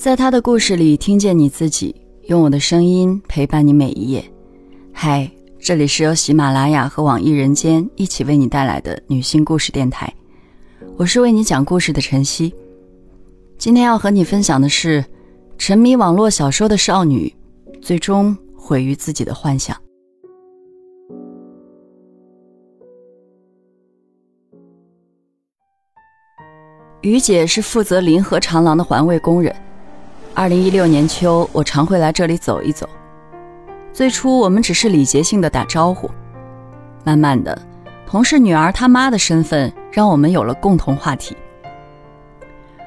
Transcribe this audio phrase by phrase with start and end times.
[0.00, 4.24] 在他的故事里听见你自己，用我的声音陪伴你每一页。
[4.94, 10.10] 嗨，这里是由喜马拉雅和网易人间一起为你带来的女性故事电台，
[10.96, 12.50] 我是为你讲故事的晨曦。
[13.58, 15.04] 今天要和你分享的是，
[15.58, 17.30] 沉迷网络小说的少女，
[17.82, 19.76] 最终毁于自己的幻想。
[27.02, 29.54] 于姐是负责临河长廊的环卫工人。
[30.40, 32.88] 二零一六年秋，我常会来这里走一走。
[33.92, 36.10] 最初我们只是礼节性的打招呼，
[37.04, 37.60] 慢慢的，
[38.06, 41.36] 同事女儿她妈的身份让我们有了共同话题。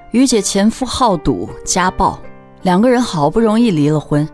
[0.10, 2.20] 于姐前夫好赌家暴，
[2.64, 4.28] 两个人好不容易离了婚，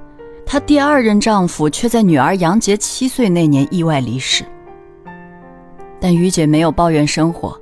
[0.45, 4.45] 她第二任丈夫却在女儿杨洁七岁那年意外离世。
[5.99, 7.59] 但于姐没有抱怨生活，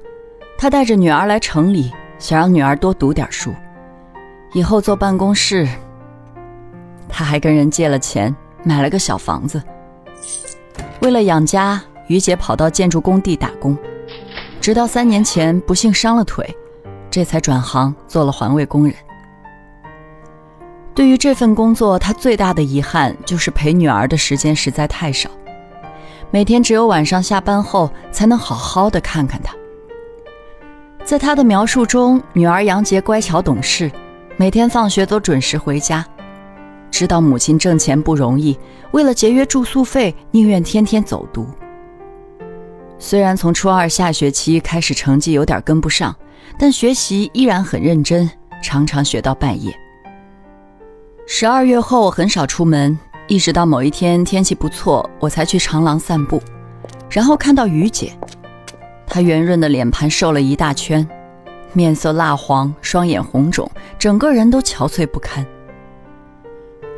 [0.55, 3.51] 她带着女儿来城里，想让女儿多读点书。
[4.57, 5.67] 以后坐办公室，
[7.07, 9.61] 他还跟人借了钱买了个小房子。
[10.99, 13.77] 为了养家，于姐跑到建筑工地打工，
[14.59, 16.57] 直到三年前不幸伤了腿，
[17.11, 18.95] 这才转行做了环卫工人。
[20.95, 25.29] 对于这份工作，他最大的遗憾就是陪女儿的时间实在太少，
[26.31, 29.53] 每天只有晚上下班后才能好好的看看她。
[31.05, 33.91] 在他的描述中，女儿杨洁乖巧懂事。
[34.39, 36.05] 每天放学都准时回家，
[36.91, 38.55] 知道母亲挣钱不容易，
[38.91, 41.47] 为了节约住宿费，宁愿天天走读。
[42.99, 46.15] 虽然从初二下学期开始成绩有点跟不上，
[46.59, 48.29] 但学习依然很认真，
[48.61, 49.75] 常常学到半夜。
[51.25, 52.95] 十二月后很少出门，
[53.27, 56.39] 一直到某一天天气不错，我才去长廊散步，
[57.09, 58.13] 然后看到于姐，
[59.07, 61.07] 她圆润的脸盘瘦了一大圈。
[61.73, 65.45] 面色蜡黄，双眼红肿，整个人都憔悴不堪。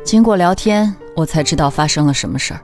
[0.02, 2.60] 经过聊天，我才知道发生了什么事儿。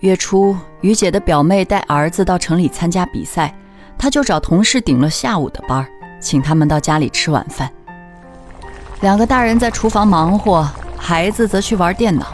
[0.00, 3.56] 月初，于姐的表妹带儿子到城里参加比赛，
[3.96, 5.86] 她就找同事顶了下午的班，
[6.20, 7.70] 请他们到家里吃晚饭。
[9.00, 10.68] 两个大人在厨房忙活，
[10.98, 12.26] 孩子则去玩电脑，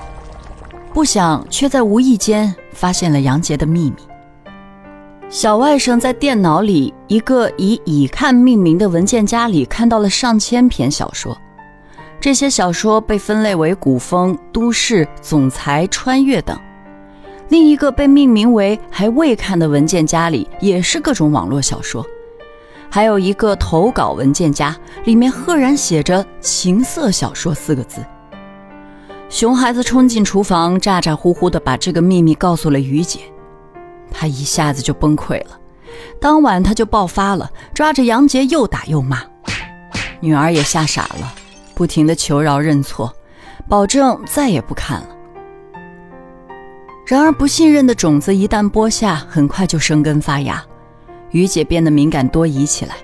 [0.93, 3.97] 不想却在无意间发现了杨杰的秘密。
[5.31, 11.39] 小外甥在电脑里一个以“已看”命名的文件夹里看到了上千篇小说，
[12.21, 16.59] 这些小说被分类为古风、都市、总裁、穿越等。
[17.49, 22.05] 另一个被命名为“还未看”的文件夹里也是各种网络小说，
[22.91, 28.05] 还有一个投稿文件夹，里面赫然写着“情色小说”四个字。
[29.29, 33.21] 熊孩子冲进厨房，咋咋呼呼地把这个秘密告诉了于姐。
[34.11, 35.59] 他一下子就崩溃了，
[36.21, 39.23] 当晚他就爆发了，抓着杨杰又打又骂，
[40.21, 41.35] 女儿也吓傻了，
[41.75, 43.15] 不停的求饶认错，
[43.69, 45.09] 保证再也不看了。
[47.07, 50.63] 然而不信任的种子一旦播下，很快就生根发芽，
[51.31, 52.95] 于姐变得敏感多疑起来。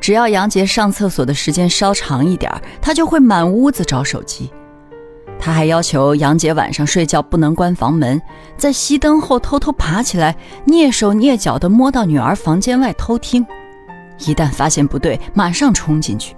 [0.00, 4.52] 只要杨杰上厕所的时间稍长一点，她就会满屋子找手机。
[5.44, 8.18] 他还要求杨杰晚上睡觉不能关房门，
[8.56, 10.34] 在熄灯后偷偷爬起来，
[10.66, 13.46] 蹑手蹑脚地摸到女儿房间外偷听。
[14.20, 16.34] 一旦发现不对，马上冲进去。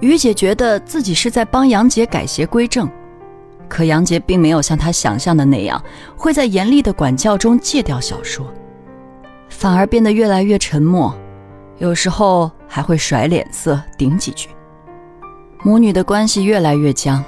[0.00, 2.90] 于姐觉得自己是在帮杨杰改邪归正，
[3.68, 5.78] 可杨杰并没有像她想象的那样，
[6.16, 8.50] 会在严厉的管教中戒掉小说，
[9.50, 11.14] 反而变得越来越沉默，
[11.76, 14.48] 有时候还会甩脸色顶几句。
[15.62, 17.24] 母女的关系越来越僵，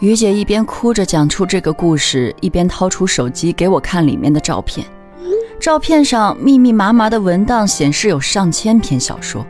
[0.00, 4.86] 于姐一边哭着讲出这个故事，一边掏出手机给我看里面的照片。
[5.60, 9.44] 照片上密密麻麻的文档显示有上千篇小说。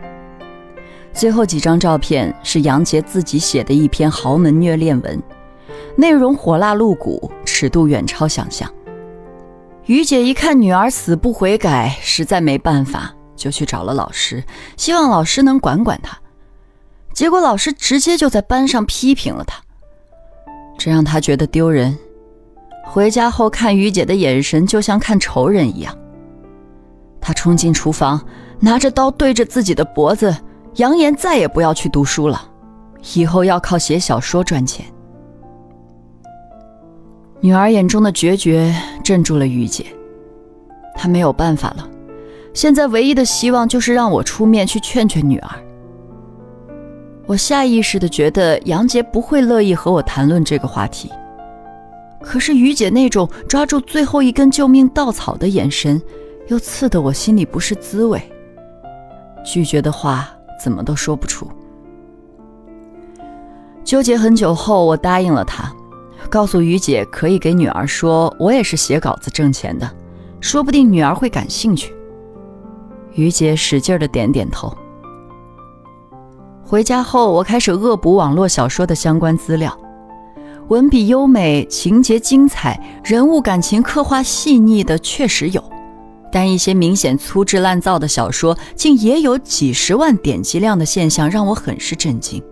[1.13, 5.23] 最后几张照片是杨杰自己写的一篇豪门虐恋文，
[5.97, 8.69] 内容火辣露骨，尺度远超想象。
[9.87, 14.43] 于姐一看女儿死不悔改，实在没办法，就去找了老师，
[14.77, 16.19] 希望老师能管管她。
[17.17, 19.59] 结果老师直接就在班上批评了他，
[20.77, 21.97] 这让他觉得丢人。
[22.85, 25.97] 回家后看于姐的眼神就像看仇人一样。
[27.19, 28.21] 他冲进厨房，
[28.61, 30.37] 拿着刀对着自己的脖子，
[30.75, 32.51] 扬言再也不要去读书了，
[33.15, 34.85] 以后要靠写小说赚钱。
[37.41, 39.87] 女儿眼中的决绝镇住了于姐，
[40.95, 41.89] 她没有办法了，
[42.53, 45.63] 现在唯一的希望就是让我出面去劝劝女儿。
[47.27, 51.11] 我下意识的觉得杨杰不会乐意和我谈论这个话题，
[52.23, 56.01] 可是于姐那种抓住最后一根救命稻草的眼神，
[56.47, 58.23] 又刺得我心里不是滋味。
[59.45, 60.29] 拒绝的话
[60.63, 61.49] 怎么都说不出。
[63.83, 65.73] 纠结很久后，我答应了他，
[66.31, 69.91] 告诉于姐可以给女儿说，我也是写稿子挣钱的，
[70.41, 71.93] 说不定女儿会感兴趣。
[73.15, 74.73] 于姐使劲的点点头。
[76.69, 79.73] 回家后，我开始恶补网络小说的相关资料，
[80.67, 85.63] 文笔优美、情节精彩、人物感情刻画细腻的确实有，
[86.33, 92.43] 但一些明显粗制滥造的小说竟也有几十万点击量的现象，让我很是震惊。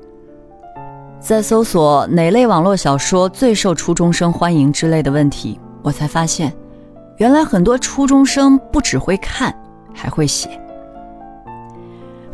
[1.18, 6.52] 在搜索哪类网络小说最受初中生欢迎之类的问题，我才发现，
[7.16, 9.52] 原来很多初中生不只会看，
[9.92, 10.48] 还会写。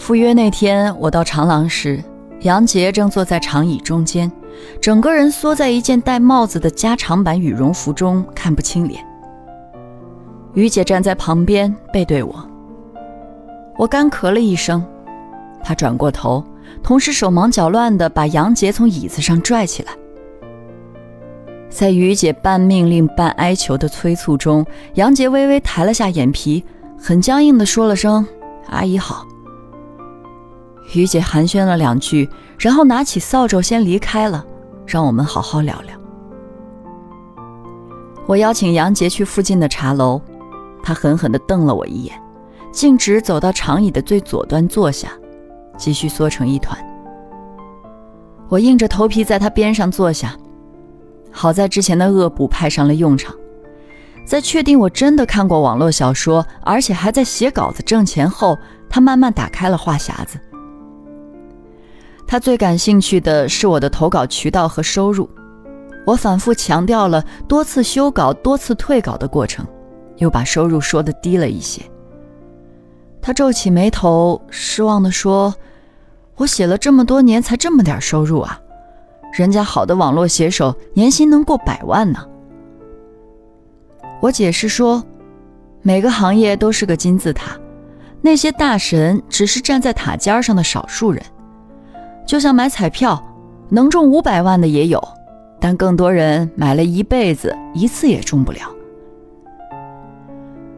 [0.00, 2.02] 赴约那天，我到长廊时，
[2.40, 4.32] 杨杰正坐在长椅中间，
[4.80, 9.04] 整个人缩在一件戴帽子的加长版羽绒服中，看不清脸。
[10.54, 12.34] 于姐站在旁边，背对我。
[13.76, 14.82] 我干咳了一声，
[15.62, 16.42] 她转过头，
[16.82, 19.92] 同时手忙脚乱地把杨杰从椅子上拽起来。
[21.68, 24.64] 在于姐半命令半哀求的催促中，
[24.94, 26.64] 杨杰微微抬了下眼皮，
[26.98, 28.26] 很僵硬地说了声
[28.68, 29.26] ：“阿姨好。”
[30.98, 32.28] 于姐寒暄了两句，
[32.58, 34.44] 然后拿起扫帚先离开了，
[34.86, 35.94] 让我们好好聊聊。
[38.26, 40.20] 我邀请杨杰去附近的茶楼，
[40.82, 42.20] 他狠狠地瞪了我一眼，
[42.72, 45.08] 径直走到长椅的最左端坐下，
[45.76, 46.78] 继续缩成一团。
[48.48, 50.36] 我硬着头皮在他边上坐下，
[51.30, 53.34] 好在之前的恶补派上了用场，
[54.24, 58.58] 在确定我真的看过网络小说，而且还在写稿子挣钱后，
[58.88, 60.38] 他慢慢打开了话匣子。
[62.30, 65.28] 他最感兴趣的是我的投稿渠道和收入，
[66.06, 69.66] 我反复强调了多次修稿、多次退稿的过程，
[70.18, 71.82] 又把收入说的低了一些。
[73.20, 75.52] 他皱起眉头，失望地说
[76.38, 78.60] ：“我写了这么多年，才这么点收入啊！
[79.36, 82.24] 人家好的网络写手年薪能过百万呢。”
[84.22, 85.04] 我解释说
[85.82, 87.58] ：“每个行业都是个金字塔，
[88.22, 91.20] 那些大神只是站在塔尖上的少数人。”
[92.30, 93.20] 就像买彩票，
[93.70, 95.02] 能中五百万的也有，
[95.58, 98.60] 但更多人买了一辈子，一次也中不了。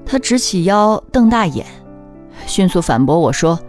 [0.07, 1.67] 他直起腰，瞪大眼，
[2.47, 3.61] 迅速反驳我说：“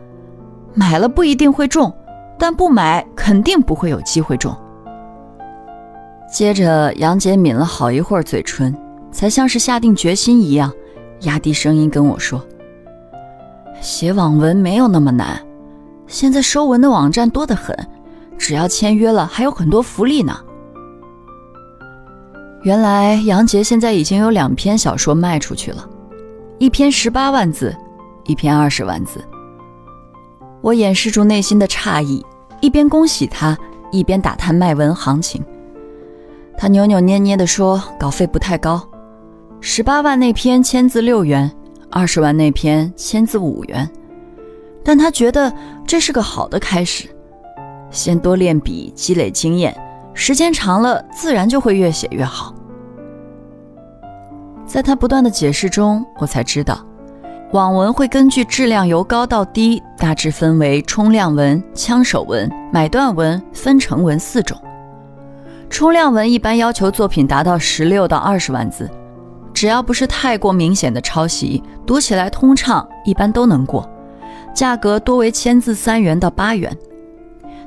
[0.74, 1.94] 买了不一定会中，
[2.40, 4.56] 但不买肯定不会有机会中。”
[6.32, 8.74] 接着，杨姐抿了好一会儿嘴唇，
[9.12, 10.72] 才像是下定决心一样，
[11.24, 12.42] 压低声音跟我说
[13.82, 15.38] ：“写网文没有那么难。”
[16.08, 17.76] 现在收文的网站多得很，
[18.38, 20.38] 只要签约了，还有很多福利呢。
[22.62, 25.90] 原来杨杰现在已经有两篇小说卖出去了，
[26.60, 27.76] 一篇十八万字，
[28.26, 29.24] 一篇二十万字。
[30.62, 32.26] 我掩饰住内心的诧异，
[32.62, 33.58] 一边恭喜他，
[33.92, 35.44] 一边打探卖文行情。
[36.58, 38.82] 他扭扭捏捏地说：“稿费不太高，
[39.60, 41.52] 十八万那篇签字六元，
[41.90, 43.90] 二十万那篇签字五元。”
[44.84, 45.52] 但他觉得
[45.88, 47.08] 这是个好的开始，
[47.90, 49.76] 先多练笔，积累经验，
[50.14, 52.54] 时间长了，自然就会越写越好。
[54.66, 56.80] 在他不断的解释中，我才知道，
[57.52, 64.58] 网文会根据质量由高到低，大致分为冲量文、枪手文、买断文、分成文四种。
[65.70, 68.90] 冲量文一般要求作品达到十六到二十万字，
[69.54, 73.88] 只要不是太过明显的抄袭，读起来通畅，一般都能过。
[74.54, 76.78] 价格多为签字三元到八元，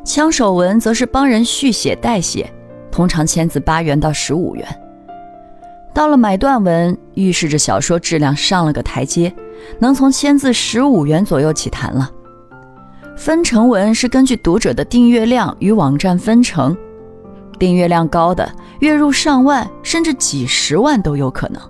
[0.05, 2.49] 枪手文则是帮人续写代写，
[2.93, 4.65] 通常签字八元到十五元。
[5.93, 9.35] 到了买断文，预示着小说质量上了个台阶，
[9.81, 12.09] 能从签字十五元左右起谈了。
[13.17, 16.77] 分成文是根据读者的订阅量与网站分成，
[17.59, 18.49] 订阅量高的
[18.81, 21.61] 月入上万甚至几十万都有可能。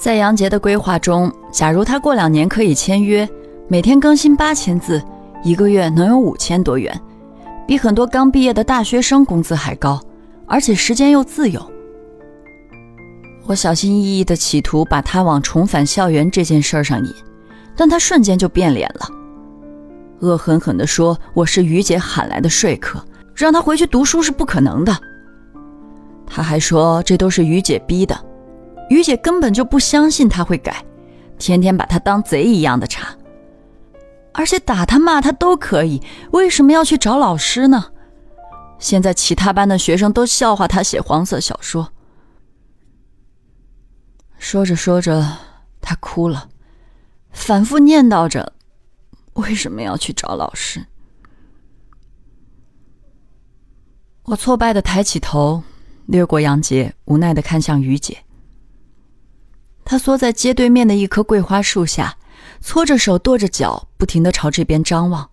[0.00, 3.28] 在杨杰的规划中，假如他过两年可以签约。
[3.66, 5.02] 每天更新八千字，
[5.42, 7.00] 一个月能有五千多元，
[7.66, 9.98] 比很多刚毕业的大学生工资还高，
[10.46, 11.60] 而且时间又自由。
[13.46, 17.14] 我小心翼翼地企图把他往重返校园这件事上引，
[17.74, 19.08] 但他瞬间就变脸了，
[20.20, 23.02] 恶狠狠地说：“我是于姐喊来的说客，
[23.34, 24.94] 让他回去读书是不可能的。”
[26.26, 28.14] 他还说这都是于姐逼的，
[28.90, 30.84] 于姐根本就不相信他会改，
[31.38, 33.08] 天天把他当贼一样的查。
[34.34, 37.92] 而且打他骂他都可以，为什么要去找老师呢？
[38.78, 41.92] 现在其他班的学生都笑话他写黄色小说。
[44.36, 45.38] 说着说着，
[45.80, 46.50] 他哭了，
[47.30, 48.52] 反复念叨着
[49.34, 50.84] ：“为什么要去找老师？”
[54.24, 55.62] 我挫败的抬起头，
[56.06, 58.24] 掠过杨杰，无奈的看向于姐。
[59.84, 62.18] 他缩在街对面的一棵桂花树下，
[62.64, 65.28] 搓着手，跺着脚，不停的朝这边张望。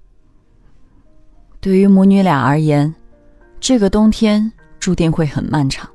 [1.62, 2.94] 对于母女俩而言，
[3.58, 5.90] 这个冬天注定会很漫长。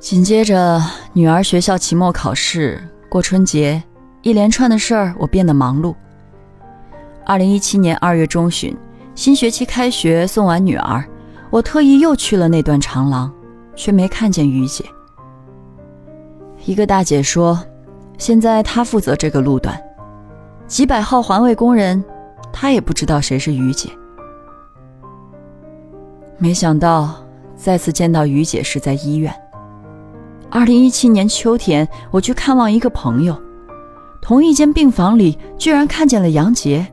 [0.00, 3.82] 紧接着，女儿学校期末考试，过春节，
[4.22, 5.94] 一连串的事儿，我变得忙碌。
[7.26, 8.74] 二零一七年二月中旬。
[9.14, 11.04] 新学期开学，送完女儿，
[11.50, 13.32] 我特意又去了那段长廊，
[13.74, 14.84] 却没看见于姐。
[16.64, 17.62] 一个大姐说
[18.18, 19.80] ：“现在他负责这个路段，
[20.66, 22.02] 几百号环卫工人，
[22.52, 23.90] 他也不知道谁是于姐。”
[26.38, 27.14] 没想到
[27.54, 29.34] 再次见到于姐是在医院。
[30.50, 33.36] 二零一七年秋天，我去看望一个朋友，
[34.20, 36.86] 同一间病房里，居然看见了杨杰。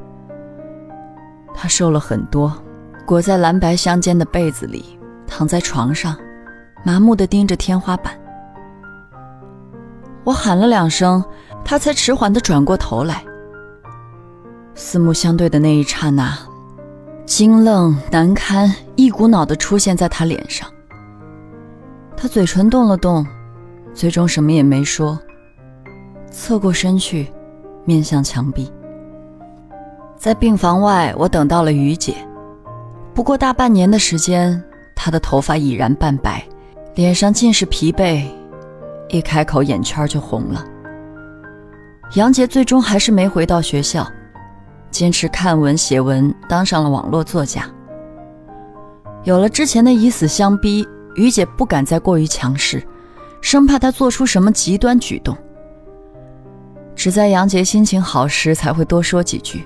[1.53, 2.51] 他瘦了很多，
[3.06, 6.18] 裹在蓝白相间的被子里，躺在床上，
[6.84, 8.13] 麻木地盯着天花板。
[10.24, 11.24] 我喊了两声，
[11.65, 13.24] 他才迟缓地转过头来。
[14.75, 16.38] 四目相对的那一刹那，
[17.25, 20.68] 惊愣难堪一股脑地出现在他脸上。
[22.15, 23.25] 他嘴唇动了动，
[23.94, 25.20] 最终什么也没说，
[26.32, 27.32] 侧过身去，
[27.86, 28.72] 面向墙壁。
[30.18, 32.15] 在病房外，我等到了于姐。
[33.13, 34.63] 不过大半年的时间，
[34.96, 36.42] 她的头发已然半白，
[36.96, 38.25] 脸上尽是疲惫，
[39.17, 40.65] 一开口眼圈就红了。
[42.15, 44.08] 杨杰最终还是没回到学校，
[44.91, 47.70] 坚持看文写文，当上了网络作家。
[49.24, 52.84] 有了之前的以死相逼，于姐不敢再过于强势，
[53.39, 55.38] 生怕他做出什么极端举动。
[56.96, 59.63] 只在杨杰心情好时，才会多说几句。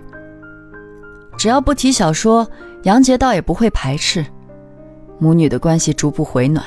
[1.37, 2.47] 只要不提小说，
[2.83, 4.25] 杨杰倒也不会排斥。
[5.19, 6.63] 母女的关系逐步回暖。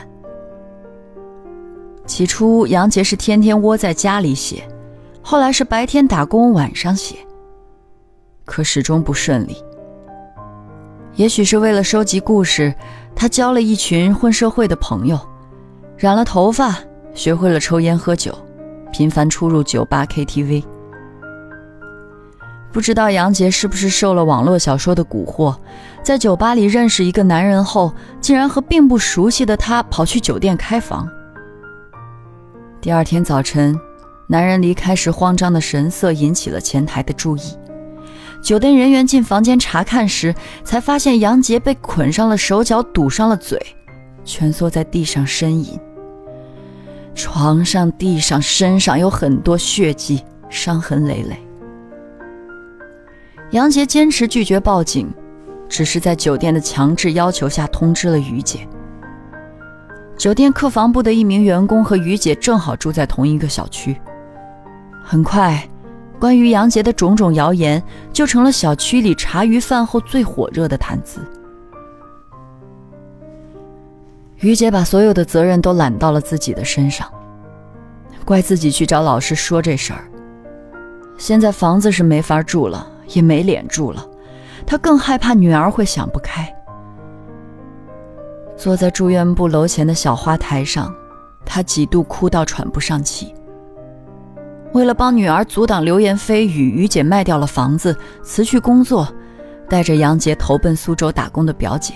[2.11, 4.69] 起初，杨杰是天天窝在家里写，
[5.23, 7.14] 后来是白天打工，晚上写。
[8.45, 9.57] 可始终不顺利。
[11.14, 12.75] 也许是为了收集故事，
[13.14, 15.17] 他交了一群混社会的朋友，
[15.97, 16.76] 染了头发，
[17.14, 18.37] 学会了抽烟喝酒，
[18.90, 20.64] 频繁出入酒吧、KTV。
[22.73, 25.55] 不知道杨杰是不是受了网络小说的蛊惑，
[26.02, 31.09] 在酒吧里认识一个男人后，竟然和并不熟悉的他跑去酒店开房。
[32.82, 33.78] 第二天早晨，
[34.26, 37.42] 男人离开时慌张的神色引起了前台的注意。
[38.42, 40.34] 酒店人员进房间查看时，
[40.64, 43.60] 才发现杨杰被捆上了手脚，堵上了嘴，
[44.25, 45.78] 蜷缩在地上呻吟。
[47.14, 51.37] 床上、地上、身上有很多血迹，伤痕累累。
[53.50, 55.12] 杨杰坚持拒绝报警，
[55.68, 58.66] 只是在酒店的强制要求下通知了于姐。
[60.21, 63.99] 酒店客房部的一名员工和于姐正好住在同一个小区。
[65.03, 65.67] 很快，
[66.19, 71.27] 关于杨杰的种种谣言就成了小区里茶余饭后最火热的谈资。
[74.41, 77.11] 于姐把所有的责任都揽到了自己的身上，
[78.27, 80.05] 怪自己去找老师说这事儿。
[81.17, 82.87] 现在房子是没法住了。
[83.15, 84.07] 也没脸住了，
[84.65, 86.55] 她更害怕女儿会想不开。
[88.61, 90.95] 坐在住院部楼前的小花台上，
[91.47, 93.35] 他几度哭到喘不上气。
[94.75, 99.09] 为了帮女儿阻挡流言蜚语，于姐卖掉了房子，辞去工作，
[99.67, 101.95] 带着杨杰投奔苏州打工的表姐。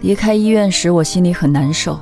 [0.00, 2.00] 离开医院时，我心里很难受。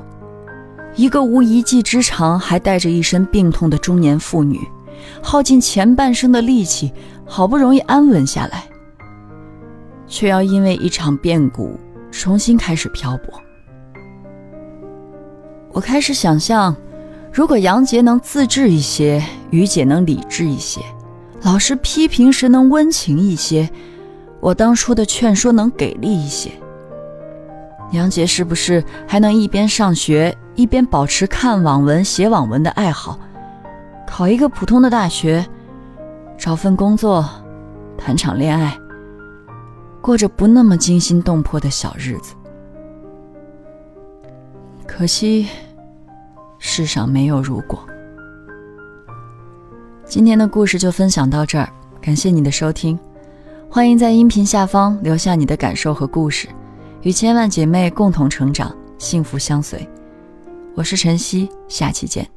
[0.94, 4.60] 一个无一技之长，还带着一身病痛的中年妇女。
[5.20, 6.92] 耗尽前半生的力气，
[7.26, 8.62] 好不容易安稳下来，
[10.06, 11.76] 却要因为一场变故
[12.22, 13.34] 重新开始漂泊。
[15.72, 16.72] 我开始想象，
[17.32, 20.80] 如果杨杰能自制一些，于姐能理智一些，
[21.42, 23.68] 老师批评时能温情一些，
[24.38, 26.52] 我当初的劝说能给力一些，
[27.90, 33.18] 杨杰是不是还能一边上学，一边保持看网文、写网文的爱好？
[34.06, 35.44] 考一个普通的大学，
[36.38, 37.28] 找份工作，
[37.98, 38.78] 谈场恋爱，
[40.02, 42.34] 过着不那么惊心动魄的小日子。
[44.84, 45.48] 可惜，
[46.58, 47.78] 世上没有如果。
[50.04, 52.98] 今天的故事就分享到这儿，感谢你的收听，
[53.70, 56.48] 欢迎在音频下方留下你的感受和故事，
[57.02, 59.88] 与千万姐妹共同成长，幸福相随。
[60.74, 62.28] 我是晨曦，下期见。